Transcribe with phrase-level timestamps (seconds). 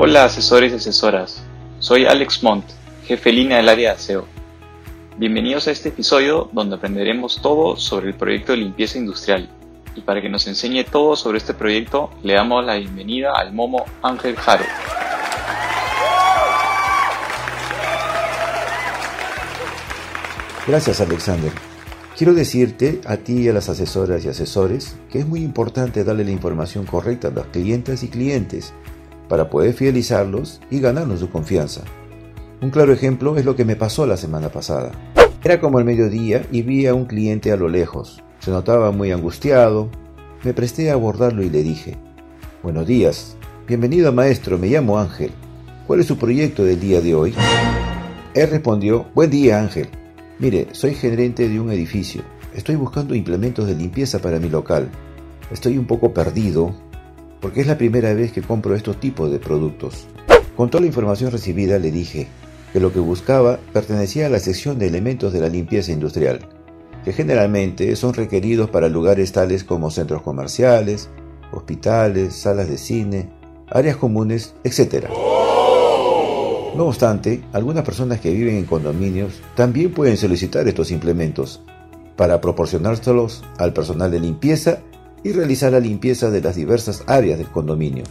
[0.00, 1.42] Hola asesores y asesoras,
[1.80, 2.64] soy Alex Montt,
[3.04, 4.26] jefe línea del área de aseo.
[5.16, 9.50] Bienvenidos a este episodio donde aprenderemos todo sobre el proyecto de limpieza industrial.
[9.96, 13.86] Y para que nos enseñe todo sobre este proyecto, le damos la bienvenida al Momo
[14.00, 14.64] Ángel Jaro.
[20.68, 21.50] Gracias Alexander.
[22.16, 26.24] Quiero decirte a ti y a las asesoras y asesores que es muy importante darle
[26.24, 28.72] la información correcta a los clientes y clientes
[29.28, 31.82] para poder fidelizarlos y ganarnos su confianza.
[32.60, 34.90] Un claro ejemplo es lo que me pasó la semana pasada.
[35.44, 38.22] Era como el mediodía y vi a un cliente a lo lejos.
[38.40, 39.88] Se notaba muy angustiado.
[40.42, 41.96] Me presté a abordarlo y le dije,
[42.62, 43.36] Buenos días,
[43.68, 45.30] bienvenido maestro, me llamo Ángel.
[45.86, 47.34] ¿Cuál es su proyecto del día de hoy?
[48.34, 49.88] Él respondió, Buen día Ángel.
[50.40, 52.22] Mire, soy gerente de un edificio.
[52.54, 54.88] Estoy buscando implementos de limpieza para mi local.
[55.52, 56.74] Estoy un poco perdido
[57.40, 60.06] porque es la primera vez que compro estos tipos de productos.
[60.56, 62.26] Con toda la información recibida le dije
[62.72, 66.40] que lo que buscaba pertenecía a la sección de elementos de la limpieza industrial,
[67.04, 71.08] que generalmente son requeridos para lugares tales como centros comerciales,
[71.52, 73.30] hospitales, salas de cine,
[73.68, 75.06] áreas comunes, etc.
[76.76, 81.62] No obstante, algunas personas que viven en condominios también pueden solicitar estos implementos
[82.16, 84.80] para proporcionárselos al personal de limpieza
[85.24, 88.04] y realizar la limpieza de las diversas áreas del condominio.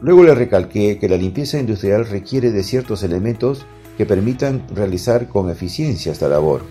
[0.00, 3.66] Luego le recalqué que la limpieza industrial requiere de ciertos elementos
[3.98, 6.62] que permitan realizar con eficiencia esta labor,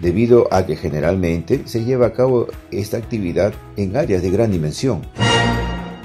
[0.00, 5.02] debido a que generalmente se lleva a cabo esta actividad en áreas de gran dimensión.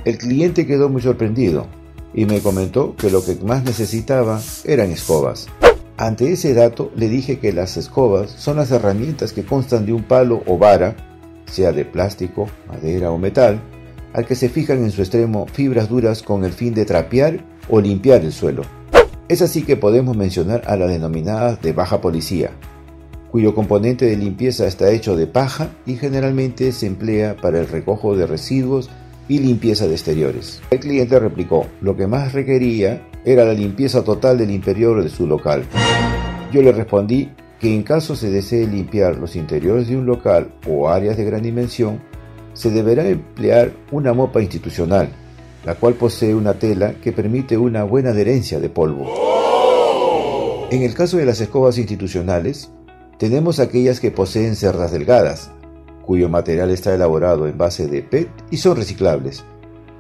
[0.06, 1.68] El cliente quedó muy sorprendido,
[2.14, 5.48] y me comentó que lo que más necesitaba eran escobas.
[5.98, 10.04] Ante ese dato le dije que las escobas son las herramientas que constan de un
[10.04, 10.96] palo o vara,
[11.54, 13.60] sea de plástico, madera o metal,
[14.14, 17.80] al que se fijan en su extremo fibras duras con el fin de trapear o
[17.80, 18.64] limpiar el suelo.
[19.28, 22.52] Es así que podemos mencionar a las denominadas de baja policía,
[23.32, 28.16] cuyo componente de limpieza está hecho de paja y generalmente se emplea para el recojo
[28.16, 28.90] de residuos
[29.28, 30.62] y limpieza de exteriores.
[30.72, 35.26] El cliente replicó, lo que más requería era la limpieza total del interior de su
[35.26, 35.64] local.
[36.52, 37.30] Yo le respondí
[37.64, 41.44] que en caso se desee limpiar los interiores de un local o áreas de gran
[41.44, 42.02] dimensión,
[42.52, 45.08] se deberá emplear una mopa institucional,
[45.64, 49.10] la cual posee una tela que permite una buena adherencia de polvo.
[50.72, 52.70] En el caso de las escobas institucionales,
[53.18, 55.50] tenemos aquellas que poseen cerdas delgadas,
[56.06, 59.46] cuyo material está elaborado en base de PET y son reciclables,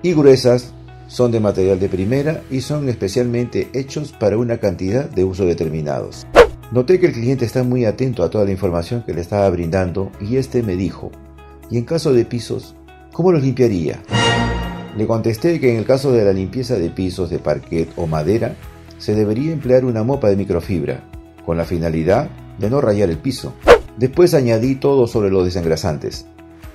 [0.01, 0.73] y gruesas
[1.07, 6.27] son de material de primera y son especialmente hechos para una cantidad de uso determinados.
[6.73, 10.11] Noté que el cliente está muy atento a toda la información que le estaba brindando
[10.19, 11.11] y este me dijo,
[11.69, 12.73] ¿y en caso de pisos,
[13.11, 14.01] cómo los limpiaría?
[14.97, 18.55] Le contesté que en el caso de la limpieza de pisos de parquet o madera,
[18.97, 21.03] se debería emplear una mopa de microfibra,
[21.45, 23.53] con la finalidad de no rayar el piso.
[23.97, 26.25] Después añadí todo sobre los desengrasantes,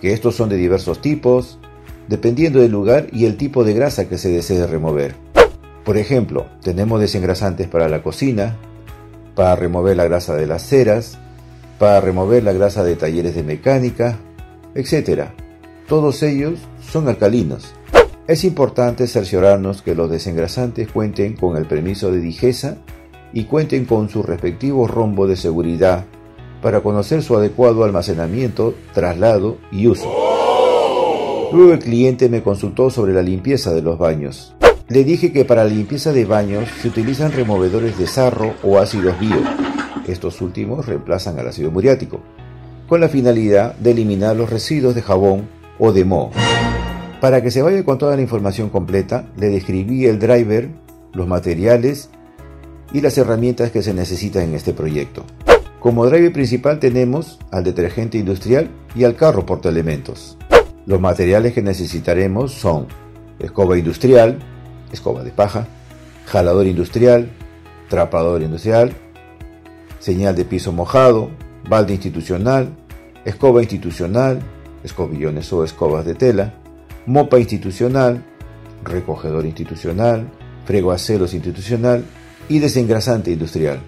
[0.01, 1.59] que estos son de diversos tipos,
[2.07, 5.17] dependiendo del lugar y el tipo de grasa que se desee remover.
[5.85, 8.57] Por ejemplo, tenemos desengrasantes para la cocina,
[9.39, 11.17] para remover la grasa de las ceras,
[11.79, 14.19] para remover la grasa de talleres de mecánica,
[14.75, 15.29] etc.
[15.87, 17.73] Todos ellos son alcalinos.
[18.27, 22.79] Es importante cerciorarnos que los desengrasantes cuenten con el permiso de Digesa
[23.33, 26.05] y cuenten con su respectivo rombo de seguridad
[26.61, 30.13] para conocer su adecuado almacenamiento, traslado y uso.
[31.53, 34.57] Luego el cliente me consultó sobre la limpieza de los baños.
[34.89, 39.21] Le dije que para la limpieza de baños se utilizan removedores de sarro o ácidos
[39.21, 39.37] bio.
[40.07, 42.23] Estos últimos reemplazan al ácido muriático,
[42.89, 45.47] con la finalidad de eliminar los residuos de jabón
[45.79, 46.31] o de moho.
[47.21, 50.71] Para que se vaya con toda la información completa, le describí el driver,
[51.13, 52.09] los materiales
[52.91, 55.23] y las herramientas que se necesitan en este proyecto.
[55.81, 60.39] Como driver principal tenemos al detergente industrial y al carro portaelementos.
[60.87, 62.87] Los materiales que necesitaremos son
[63.39, 64.39] escoba industrial,
[64.93, 65.67] escoba de paja,
[66.27, 67.31] jalador industrial,
[67.89, 68.93] trapador industrial,
[69.99, 71.31] señal de piso mojado,
[71.69, 72.71] balde institucional,
[73.25, 74.41] escoba institucional,
[74.85, 76.55] escobillones o escobas de tela,
[77.07, 78.25] mopa institucional,
[78.85, 80.31] recogedor institucional,
[80.67, 82.05] fregoaceros institucional
[82.49, 83.81] y desengrasante industrial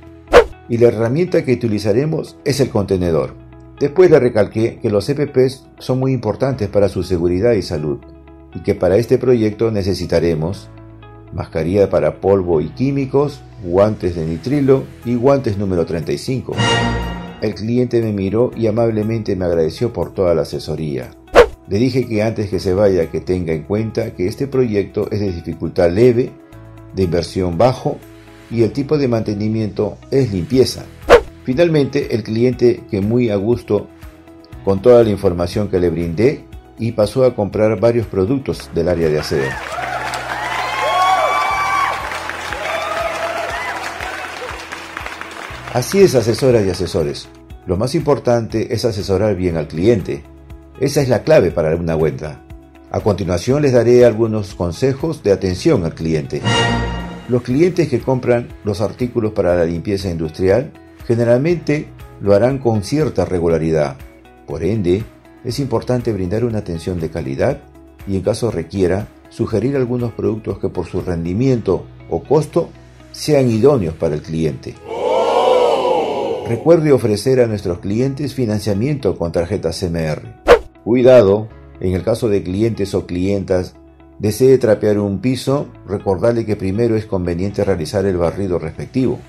[0.71, 3.35] y la herramienta que utilizaremos es el contenedor.
[3.81, 7.99] Después le recalqué que los EPPs son muy importantes para su seguridad y salud
[8.55, 10.71] y que para este proyecto necesitaremos
[11.33, 16.55] mascarilla para polvo y químicos, guantes de nitrilo y guantes número 35.
[17.41, 21.11] El cliente me miró y amablemente me agradeció por toda la asesoría.
[21.69, 25.21] Le dije que antes que se vaya que tenga en cuenta que este proyecto es
[25.21, 26.33] de dificultad leve
[26.95, 27.99] de inversión bajo
[28.51, 30.85] y el tipo de mantenimiento es limpieza.
[31.45, 33.87] Finalmente, el cliente que muy a gusto
[34.65, 36.45] con toda la información que le brindé
[36.79, 39.51] y pasó a comprar varios productos del área de aseo.
[45.73, 47.29] Así es, asesoras y asesores.
[47.65, 50.25] Lo más importante es asesorar bien al cliente.
[50.81, 52.45] Esa es la clave para una venta.
[52.91, 56.43] A continuación les daré algunos consejos de atención al cliente.
[57.29, 60.73] Los clientes que compran los artículos para la limpieza industrial
[61.07, 61.87] generalmente
[62.21, 63.97] lo harán con cierta regularidad.
[64.49, 65.05] Por ende,
[65.45, 67.61] es importante brindar una atención de calidad
[68.09, 72.71] y en caso requiera, sugerir algunos productos que por su rendimiento o costo
[73.13, 74.75] sean idóneos para el cliente.
[76.51, 80.43] Recuerde ofrecer a nuestros clientes financiamiento con tarjeta CMR.
[80.83, 81.49] Cuidado,
[81.79, 83.77] en el caso de clientes o clientas
[84.19, 89.21] desee trapear un piso, recordarle que primero es conveniente realizar el barrido respectivo,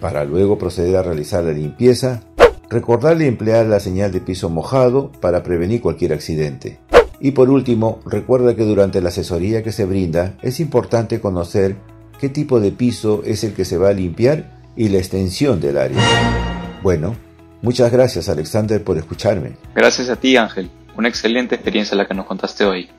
[0.00, 2.22] para luego proceder a realizar la limpieza,
[2.70, 6.78] recordarle emplear la señal de piso mojado para prevenir cualquier accidente.
[7.20, 11.76] Y por último, recuerda que durante la asesoría que se brinda es importante conocer
[12.18, 15.76] qué tipo de piso es el que se va a limpiar y la extensión del
[15.76, 16.43] área.
[16.84, 17.16] Bueno,
[17.62, 19.56] muchas gracias Alexander por escucharme.
[19.74, 22.90] Gracias a ti Ángel, una excelente experiencia la que nos contaste hoy.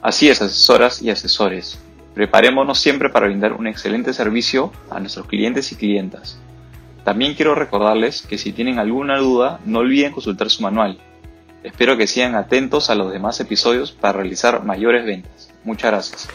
[0.00, 1.78] Así es, asesoras y asesores.
[2.14, 6.38] Preparémonos siempre para brindar un excelente servicio a nuestros clientes y clientas.
[7.04, 10.98] También quiero recordarles que si tienen alguna duda, no olviden consultar su manual.
[11.62, 15.50] Espero que sigan atentos a los demás episodios para realizar mayores ventas.
[15.64, 16.28] Muchas gracias.